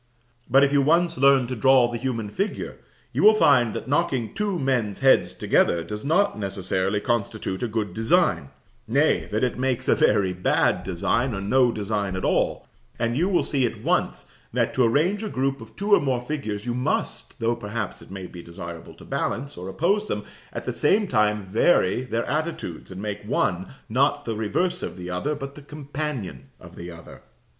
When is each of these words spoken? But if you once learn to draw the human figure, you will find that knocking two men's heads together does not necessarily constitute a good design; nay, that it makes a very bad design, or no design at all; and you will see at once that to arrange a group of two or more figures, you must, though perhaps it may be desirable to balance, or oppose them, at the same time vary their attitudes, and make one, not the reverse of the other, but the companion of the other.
But 0.49 0.63
if 0.63 0.73
you 0.73 0.81
once 0.81 1.15
learn 1.19 1.45
to 1.45 1.55
draw 1.55 1.87
the 1.87 1.99
human 1.99 2.31
figure, 2.31 2.79
you 3.13 3.21
will 3.21 3.35
find 3.35 3.75
that 3.75 3.87
knocking 3.87 4.33
two 4.33 4.57
men's 4.57 4.97
heads 4.97 5.31
together 5.35 5.83
does 5.83 6.03
not 6.03 6.39
necessarily 6.39 6.99
constitute 6.99 7.61
a 7.61 7.67
good 7.67 7.93
design; 7.93 8.49
nay, 8.87 9.27
that 9.31 9.43
it 9.43 9.59
makes 9.59 9.87
a 9.87 9.93
very 9.93 10.33
bad 10.33 10.83
design, 10.83 11.35
or 11.35 11.41
no 11.41 11.71
design 11.71 12.15
at 12.15 12.25
all; 12.25 12.65
and 12.97 13.15
you 13.15 13.29
will 13.29 13.43
see 13.43 13.63
at 13.63 13.83
once 13.83 14.25
that 14.51 14.73
to 14.73 14.83
arrange 14.83 15.21
a 15.21 15.29
group 15.29 15.61
of 15.61 15.75
two 15.75 15.93
or 15.93 15.99
more 16.01 16.19
figures, 16.19 16.65
you 16.65 16.73
must, 16.73 17.39
though 17.39 17.55
perhaps 17.55 18.01
it 18.01 18.09
may 18.09 18.25
be 18.25 18.41
desirable 18.41 18.95
to 18.95 19.05
balance, 19.05 19.55
or 19.55 19.69
oppose 19.69 20.07
them, 20.07 20.23
at 20.51 20.65
the 20.65 20.71
same 20.71 21.07
time 21.07 21.43
vary 21.43 22.01
their 22.03 22.25
attitudes, 22.25 22.89
and 22.89 23.03
make 23.03 23.23
one, 23.23 23.67
not 23.87 24.25
the 24.25 24.35
reverse 24.35 24.81
of 24.81 24.97
the 24.97 25.11
other, 25.11 25.35
but 25.35 25.53
the 25.53 25.61
companion 25.61 26.49
of 26.59 26.75
the 26.75 26.89
other. 26.89 27.21